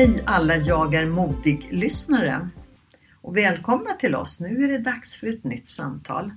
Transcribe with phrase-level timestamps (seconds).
[0.00, 2.48] Hej alla Jag är modig-lyssnare
[3.20, 4.40] och välkomna till oss.
[4.40, 6.32] Nu är det dags för ett nytt samtal.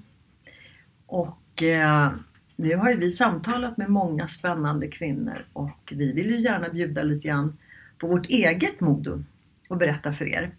[1.06, 2.12] Och eh,
[2.56, 7.04] nu har ju vi samtalat med många spännande kvinnor och vi vill ju gärna bjuda
[7.04, 7.58] lite grann
[7.98, 9.26] på vårt eget mod
[9.70, 10.52] och berätta för er.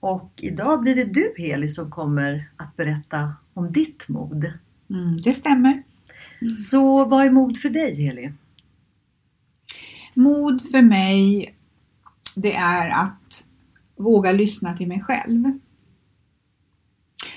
[0.00, 4.52] Och idag blir det du Heli som kommer att berätta om ditt mod.
[4.90, 5.82] Mm, det stämmer.
[6.58, 8.32] Så vad är mod för dig Heli?
[10.14, 11.53] Mod för mig,
[12.34, 13.46] det är att
[13.96, 15.58] våga lyssna till mig själv.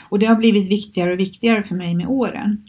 [0.10, 2.68] Och det har blivit viktigare och viktigare för mig med åren.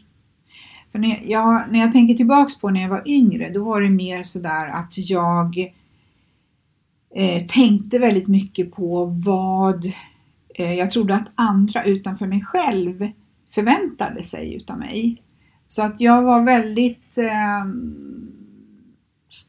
[0.91, 3.89] För när jag, när jag tänker tillbaks på när jag var yngre, då var det
[3.89, 5.57] mer sådär att jag
[7.15, 9.85] eh, tänkte väldigt mycket på vad
[10.55, 13.11] eh, jag trodde att andra utanför mig själv
[13.53, 15.23] förväntade sig utav mig.
[15.67, 17.65] Så att jag var väldigt eh,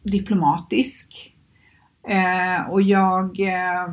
[0.02, 1.32] diplomatisk.
[2.08, 3.92] Eh, och jag eh,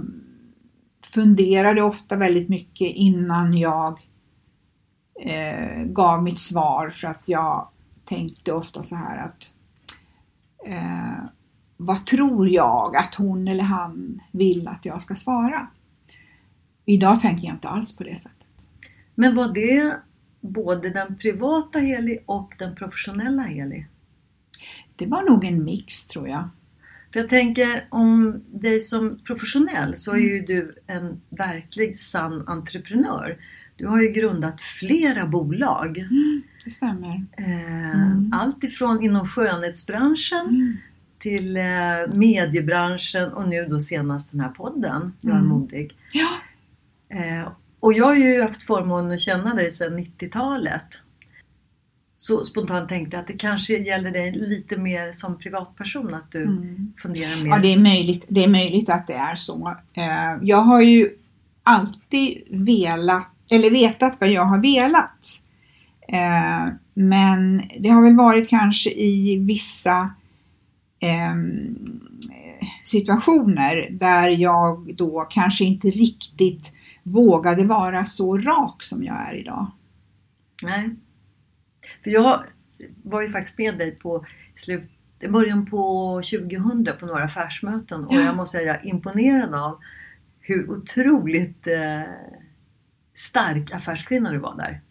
[1.14, 4.00] funderade ofta väldigt mycket innan jag
[5.20, 7.68] eh, gav mitt svar för att jag
[8.06, 9.54] tänkte ofta så här att
[10.66, 11.24] eh,
[11.78, 15.68] vad tror jag att hon eller han vill att jag ska svara?
[16.86, 18.68] Idag tänker jag inte alls på det sättet.
[19.16, 19.96] Men var det
[20.42, 23.86] både den privata Heli och den professionella Heli?
[24.96, 26.50] Det var nog en mix tror jag.
[27.18, 33.38] För jag tänker om dig som professionell så är ju du en verklig sann entreprenör.
[33.76, 35.98] Du har ju grundat flera bolag.
[35.98, 37.26] Mm, det stämmer.
[37.38, 38.32] Eh, Mm.
[38.34, 40.78] Allt ifrån inom skönhetsbranschen Mm.
[41.20, 41.64] till eh,
[42.14, 45.48] mediebranschen och nu då senast den här podden, Jag är Mm.
[45.50, 45.98] modig.
[46.14, 46.30] Ja,
[47.10, 50.86] Eh, och jag har ju haft förmånen att känna dig sedan 90-talet.
[52.20, 56.44] Så spontant tänkte jag att det kanske gäller dig lite mer som privatperson, att du
[56.44, 56.94] Mm.
[57.02, 57.50] funderar mer.
[57.50, 59.76] ja det, är möjligt, det är möjligt att det är så.
[59.94, 61.10] Eh, Jag har ju
[61.64, 65.28] alltid velat, eller vetat vad jag har velat.
[66.08, 70.10] Eh, Men det har väl varit kanske i vissa
[71.00, 72.00] ehm,
[72.84, 76.74] situationer där jag då kanske inte riktigt
[77.04, 79.72] vågade vara så rak som jag är idag.
[80.64, 80.90] Nej.
[82.08, 82.44] För jag
[83.04, 84.26] var ju faktiskt med dig på
[84.56, 84.90] slut,
[85.30, 88.22] början på 2000 på några affärsmöten och Ja.
[88.22, 89.80] jag måste säga jag är imponerad av
[90.40, 92.02] hur otroligt eh,
[93.14, 94.82] stark affärskvinna du var där.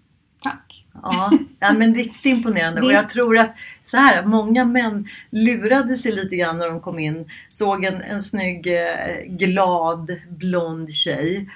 [0.42, 0.86] Tack!
[1.02, 2.80] Ja, ja men riktigt imponerande.
[2.82, 6.98] Och jag tror att så här, många män lurade sig lite grann när de kom
[6.98, 7.30] in.
[7.48, 11.50] Såg en, en snygg, eh, glad, blond tjej.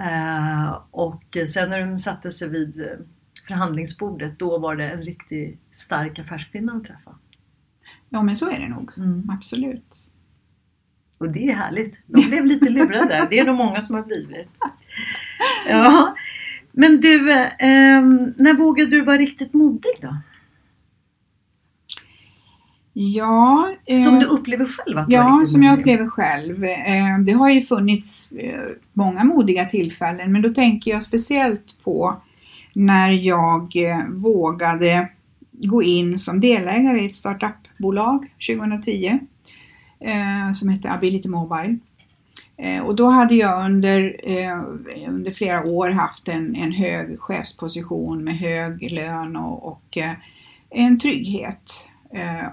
[0.00, 2.98] Eh, och sen när de satte sig vid
[3.48, 7.14] förhandlingsbordet, då var det en riktigt stark affärskvinna att träffa.
[8.08, 8.90] Ja men så är det nog.
[8.96, 9.30] Mm.
[9.30, 10.06] Absolut.
[11.18, 11.98] Och det är härligt.
[12.06, 13.26] De blev lite lurade.
[13.30, 14.48] Det är nog många som har blivit.
[15.68, 16.14] Ja.
[16.72, 18.02] Men du, eh,
[18.36, 20.16] när vågade du vara riktigt modig då?
[22.92, 25.80] Ja, eh, Som du upplever själv att du Ja, som jag modig?
[25.82, 26.64] upplever själv.
[26.64, 28.60] Eh, Det har ju funnits eh,
[28.92, 32.22] många modiga tillfällen men då tänker jag speciellt på
[32.74, 35.08] när jag eh, vågade
[35.50, 39.18] gå in som delägare i ett startupbolag 2010
[40.00, 41.78] eh, som hette Ability Mobile.
[42.56, 44.20] Eh, och då hade jag under,
[45.08, 49.98] under flera år haft en, en hög chefsposition med hög lön och, och
[50.70, 51.90] en trygghet.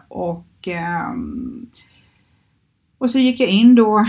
[0.07, 0.67] Och,
[2.97, 4.05] och så gick jag in då,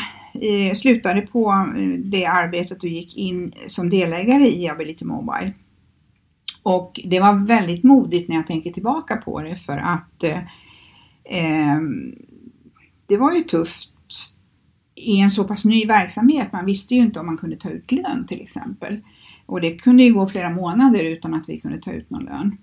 [0.75, 1.73] slutade på
[2.05, 5.53] det arbetet och gick in som delägare i Ability Mobile.
[6.63, 10.39] Och det var väldigt modigt när jag tänker tillbaka på det för att eh,
[11.25, 11.81] eh,
[13.07, 13.93] det var ju tufft
[14.95, 16.53] i en så pass ny verksamhet.
[16.53, 19.01] Man visste ju inte om man kunde ta ut lön till exempel.
[19.47, 22.59] Och det kunde ju gå flera månader utan att vi kunde ta ut någon lön.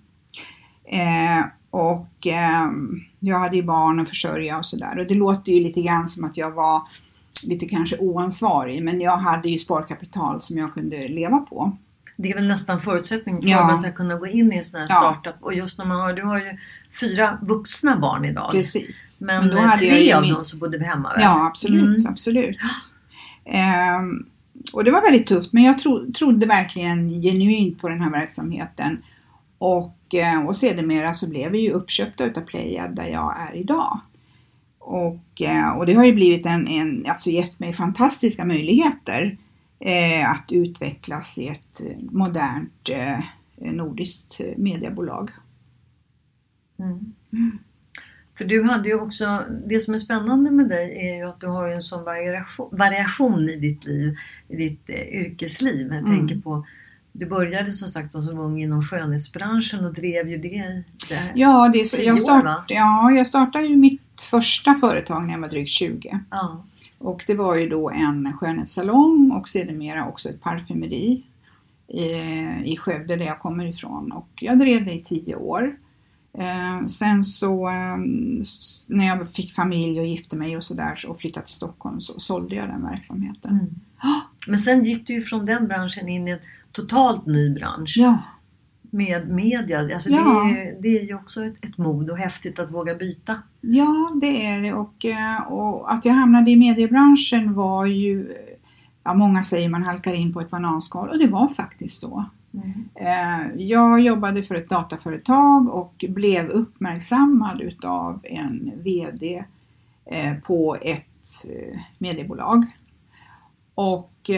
[0.83, 2.71] Eh, och eh,
[3.19, 4.99] jag hade ju barn att försörja och sådär.
[4.99, 6.81] Och det låter ju lite grann som att jag var
[7.47, 8.83] lite kanske oansvarig.
[8.83, 11.77] Men jag hade ju sparkapital som jag kunde leva på.
[12.21, 13.59] Det är väl nästan förutsättning för Ja.
[13.61, 15.35] att man ska kunna gå in i en sån här startup.
[15.41, 16.57] Och just när man har, du har ju
[17.01, 18.51] fyra vuxna barn idag.
[18.51, 19.17] Precis.
[19.21, 21.21] Men, då eh, tre av min- dem så bodde vi hemma väl?
[21.21, 21.97] Ja, absolut.
[21.99, 22.11] Mm.
[22.11, 22.57] absolut.
[23.45, 24.25] Ehm,
[24.73, 28.97] och det var väldigt tufft, men jag tro, trodde verkligen genuint på den här verksamheten.
[29.57, 33.99] Och, eh, och sedermera så blev vi ju uppköpta utav Playad där jag är idag.
[34.79, 39.37] Och, eh, och det har ju blivit en, en, alltså gett mig fantastiska möjligheter
[39.79, 43.19] eh, att utvecklas i ett eh, modernt eh,
[43.57, 45.29] nordiskt eh, mediebolag.
[46.79, 47.59] Mm.
[48.37, 51.47] För du hade ju också, det som är spännande med dig är ju att du
[51.47, 54.17] har en sån variation, variation i ditt liv,
[54.47, 55.87] i ditt eh, yrkesliv.
[55.87, 56.17] Jag Mm.
[56.17, 56.65] tänker på,
[57.11, 61.31] du började som sagt var som ung inom skönhetsbranschen och drev ju det i det,
[61.35, 62.63] Ja, det jag, år, start, va?
[62.67, 66.19] ja, jag startade ju mitt första företag när jag var drygt 20.
[66.31, 66.65] ja.
[66.99, 71.23] Och det var ju då en skönhetssalong och sedermera också ett parfymeri
[71.87, 74.11] eh, i Skövde där jag kommer ifrån.
[74.11, 75.77] Och jag drev det i tio år.
[76.33, 77.97] Eh, sen så eh,
[78.87, 82.55] när jag fick familj och gifte mig och sådär och flyttade till Stockholm så sålde
[82.55, 83.51] jag den verksamheten.
[83.51, 83.75] Mm.
[84.47, 86.39] Men sen gick du ju från den branschen in i en
[86.71, 88.17] totalt ny bransch Ja,
[88.91, 89.79] med media.
[89.79, 90.17] Alltså Ja.
[90.53, 93.35] det, är, ju- det är ju också ett, ett mod och häftigt att våga byta.
[93.61, 94.73] ja, det är det.
[94.73, 98.35] Och, eh, och att jag hamnade i mediebranschen var ju,
[99.03, 102.25] ja många säger man halkar in på ett bananskal och det var faktiskt så.
[102.95, 109.43] Eh, Jag jobbade för ett dataföretag och blev uppmärksammad utav en VD
[110.05, 111.05] eh, på ett
[111.97, 112.65] mediebolag.
[113.75, 114.29] Och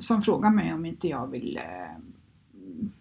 [0.00, 1.60] som frågade mig om inte jag ville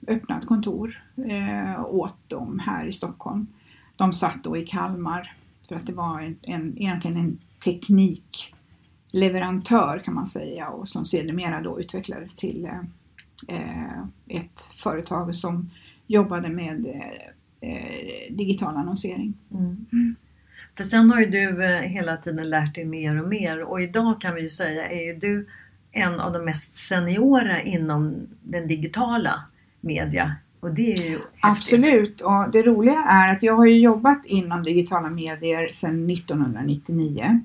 [0.08, 3.48] öppna ett kontor eh, åt dem här i Stockholm.
[3.96, 5.36] De satt då i Kalmar
[5.68, 11.62] för att det var en, en, egentligen en teknikleverantör kan man säga och som sedermera
[11.62, 12.80] då utvecklades till eh,
[13.48, 15.70] eh, ett företag som
[16.08, 17.12] jobbade med eh,
[17.70, 19.34] eh, digital annonsering.
[19.52, 20.16] Mm.
[20.78, 24.22] För sen har ju du eh, hela tiden lärt dig mer och mer och idag
[24.22, 25.48] kan vi ju säga är ju du
[25.92, 29.44] en av de mest seniora inom den digitala
[29.86, 30.36] media.
[30.60, 31.20] Och det är ju.
[31.42, 37.42] Absolut, och det roliga är att jag har ju jobbat inom digitala medier sedan 1999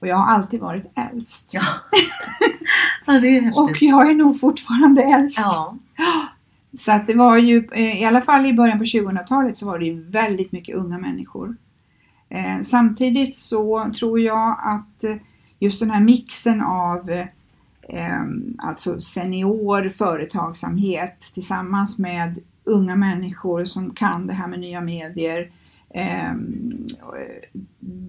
[0.00, 1.54] och jag har alltid varit äldst.
[1.54, 1.62] Ja.
[3.06, 3.60] ja, det är häftigt.
[3.60, 5.38] Och jag är nog fortfarande äldst.
[5.40, 5.76] ja.
[6.78, 9.78] Så att det var ju, eh, i alla fall i början på 2000-talet så var
[9.78, 11.56] det ju väldigt mycket unga människor.
[12.28, 15.16] Eh, Samtidigt så tror jag att eh,
[15.58, 17.10] just den här mixen av
[18.58, 25.50] alltså senior företagsamhet tillsammans med unga människor som kan det här med nya medier.
[25.94, 26.32] eh,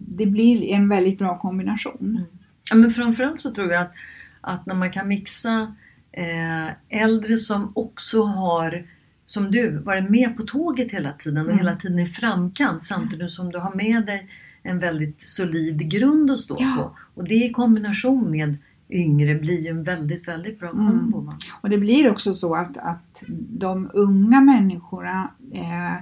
[0.08, 2.24] Det blir en väldigt bra kombination.
[2.70, 3.94] Ja, men framförallt så tror jag att,
[4.42, 5.76] att när man kan mixa
[6.12, 8.88] eh, äldre som också har,
[9.26, 11.58] som du, varit med på tåget hela tiden och Mm.
[11.58, 14.30] hela tiden i framkant samtidigt som du har med dig
[14.64, 16.76] en väldigt solid grund att stå Ja.
[16.78, 16.98] på.
[17.22, 18.58] Och det i kombination med
[18.90, 20.86] yngre blir en väldigt, väldigt bra Mm.
[20.88, 21.22] kombo.
[21.22, 21.38] va?
[21.62, 25.96] Och det blir också så att, att de unga människorna eh,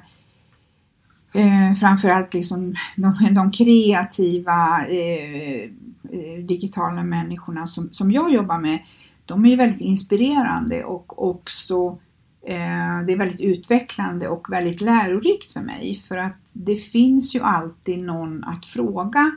[1.42, 5.64] eh, framförallt liksom de, de kreativa eh,
[6.12, 8.80] eh, digitala människorna som, som jag jobbar med,
[9.26, 12.00] de är väldigt inspirerande och också
[12.48, 17.40] eh, det är väldigt utvecklande och väldigt lärorikt för mig för att det finns ju
[17.42, 19.32] alltid någon att fråga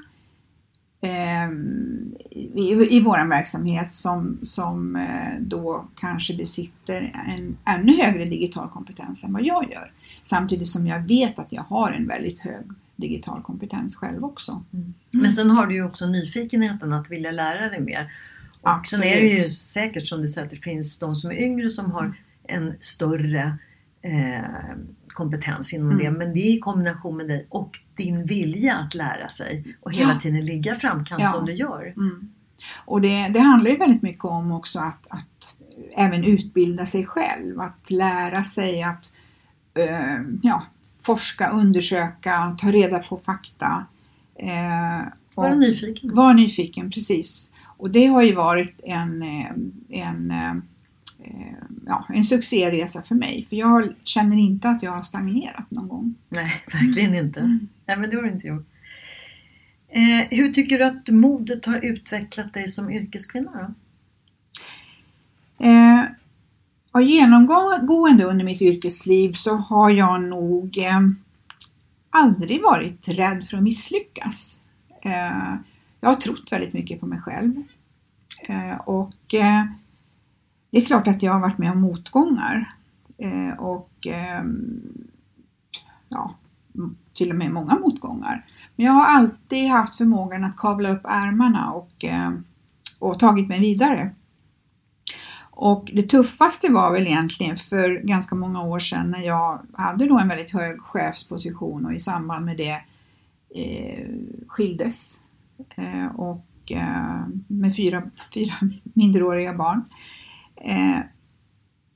[1.01, 1.51] eh,
[2.31, 9.25] i, i vår verksamhet som, som eh, då kanske besitter en ännu högre digital kompetens
[9.25, 9.93] än vad jag gör.
[10.23, 12.65] Samtidigt som jag vet att jag har en väldigt hög
[12.97, 14.65] digital kompetens själv också.
[15.11, 18.13] Men sen har du ju också nyfikenheten att vilja lära dig mer.
[18.61, 19.59] Och sen är det ju Absolut.
[19.59, 23.59] säkert som du säger att det finns de som är yngre som har en större
[24.09, 26.05] eh, kompetens inom Mm.
[26.05, 26.11] det.
[26.19, 30.13] Men det är i kombination med dig och din vilja att lära sig och hela
[30.13, 30.21] Ja.
[30.21, 31.33] tiden ligga framkant Ja.
[31.33, 31.93] som du gör.
[31.97, 32.29] Mm.
[32.85, 35.59] Och det, det handlar ju väldigt mycket om också att, att
[35.97, 39.13] även utbilda sig själv, att lära sig att
[39.75, 40.63] eh, ja,
[41.03, 43.87] forska, undersöka, ta reda på fakta.
[44.37, 46.15] Eh, Vara nyfiken.
[46.15, 47.53] Var nyfiken, precis.
[47.77, 50.55] Och det har ju varit en, eh, en, en, eh,
[51.89, 53.45] ja, en succéresa för mig.
[53.45, 56.15] För jag känner inte att jag har stagnerat någon gång.
[56.29, 57.41] Nej, verkligen inte.
[57.41, 57.69] Mm.
[57.87, 58.67] Nej, men det har du inte gjort.
[59.89, 63.75] Eh, hur tycker du att modet har utvecklat dig som yrkeskvinna?
[65.59, 65.65] Då?
[65.65, 66.05] Eh,
[67.03, 71.01] genomgående under mitt yrkesliv så har jag nog eh,
[72.11, 74.63] aldrig varit rädd för att misslyckas.
[75.03, 75.55] Eh,
[76.01, 77.63] jag har trott väldigt mycket på mig själv.
[78.49, 79.65] Eh, och eh,
[80.71, 82.75] det är klart att jag har varit med om motgångar.
[83.19, 84.83] Eh, och ehm,
[86.09, 86.35] ja,
[87.15, 88.45] till och med många motgångar.
[88.77, 92.45] Men jag har alltid haft förmågan att kavla upp ärmarna och, ehm,
[92.99, 94.11] och tagit mig vidare.
[95.61, 100.19] Och det tuffaste var väl egentligen för ganska många år sedan när jag hade då
[100.19, 102.81] en väldigt hög chefsposition och i samband med det
[103.55, 104.09] eh,
[104.47, 105.21] skildes
[105.77, 108.03] eh, och eh, med fyra,
[108.35, 109.85] fyra minderåriga barn.
[110.61, 111.01] Eh,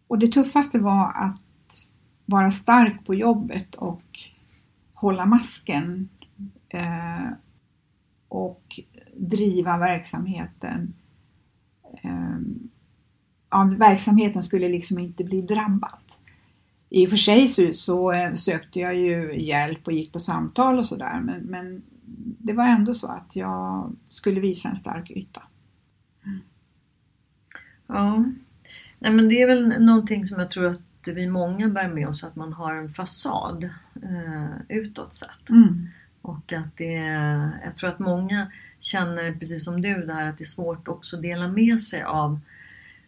[0.09, 1.43] och det tuffaste var att
[2.27, 4.03] vara stark på jobbet och
[4.95, 6.09] hålla masken
[6.69, 7.29] eh,
[8.29, 8.81] och
[9.17, 10.95] driva verksamheten
[12.03, 12.39] eh,
[13.53, 16.03] ja, verksamheten skulle liksom inte bli drabbad.
[16.89, 20.79] I och för sig så, så eh, sökte jag ju hjälp och gick på samtal
[20.79, 21.83] och sådär men, men
[22.39, 25.43] det var ändå så att jag skulle visa en stark yta.
[26.27, 26.39] Mm.
[27.87, 28.25] Ja,
[29.03, 32.25] Nej, men det är väl någonting som jag tror att vi många bär med oss
[32.25, 33.65] att man har en fasad
[34.03, 35.51] eh, utåt sett.
[35.51, 35.89] Mm.
[36.23, 36.93] Och att det,
[37.65, 41.23] jag tror att många känner precis som du där att det är svårt också att
[41.23, 42.41] dela med sig av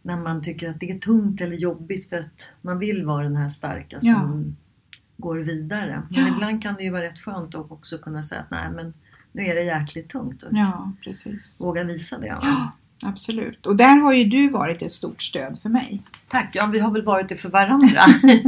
[0.02, 3.36] när man tycker att det är tungt eller jobbigt för att man vill vara den
[3.36, 4.56] här starka som
[4.90, 4.96] ja.
[5.16, 6.02] går vidare.
[6.10, 6.34] Men ja.
[6.34, 8.94] ibland kan det ju vara rätt skönt att också kunna säga att nej men
[9.32, 10.42] nu är det jäkligt tungt.
[10.42, 11.60] Och ja, precis.
[11.60, 12.26] Våga visa det.
[12.26, 12.72] Ja,
[13.04, 13.66] absolut.
[13.66, 16.02] Och där har ju du varit ett stort stöd för mig.
[16.28, 16.50] Tack!
[16.52, 18.00] Ja, vi har väl varit det för varandra.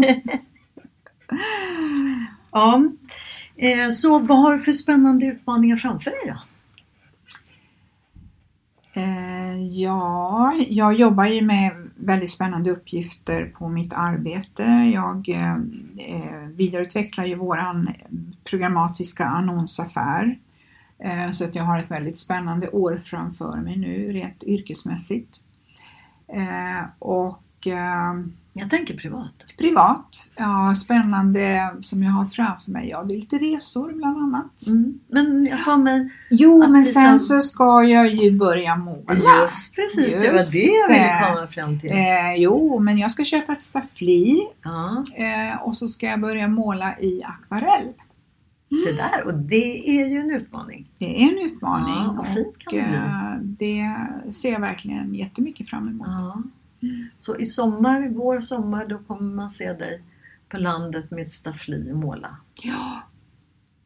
[2.51, 2.83] ja.
[3.57, 6.37] Eh, så vad har du för spännande utmaningar framför dig då?
[9.01, 14.63] Eh, ja, jag jobbar ju med väldigt spännande uppgifter på mitt arbete.
[14.95, 15.57] Jag eh,
[16.55, 17.89] vidareutvecklar ju våran
[18.45, 20.39] programmatiska annonsaffär.
[20.99, 25.41] Eh, så att jag har ett väldigt spännande år framför mig nu rent yrkesmässigt.
[26.29, 28.15] Eh, och eh,
[28.53, 29.35] jag tänker privat.
[29.59, 32.89] Privat, ja spännande som jag har framför mig.
[32.89, 34.67] Ja, det är lite resor bland annat.
[34.67, 35.01] Mm.
[35.09, 37.41] Men jag får mig Jo, men sen som...
[37.41, 39.15] så ska jag ju börja måla.
[39.43, 41.91] Just precis, Just det var det jag ville komma fram till.
[41.91, 45.05] Eh, jo, men jag ska köpa ett staffli ja.
[45.17, 47.93] eh, och så ska jag börja måla i akvarell.
[48.71, 48.83] Mm.
[48.85, 50.91] Se där, och det är ju en utmaning.
[50.99, 52.97] Det är en utmaning ja, och, fint kan det, bli.
[52.97, 56.09] Eh, det ser jag verkligen jättemycket fram emot.
[56.09, 56.43] Ja.
[57.19, 60.03] Så i sommar, vår sommar, då kommer man se dig
[60.49, 62.37] på landet med ett staffli och måla.
[62.63, 63.03] Ja,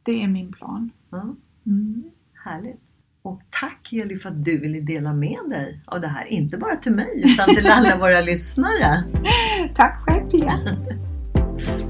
[0.03, 0.91] det är min plan.
[1.11, 1.35] Ja.
[1.67, 2.03] Mm.
[2.45, 2.81] Härligt.
[3.23, 6.25] Och tack Eli för att du ville dela med dig av det här.
[6.27, 9.05] Inte bara till mig utan till alla våra lyssnare.
[9.75, 10.61] Tack själv Pia.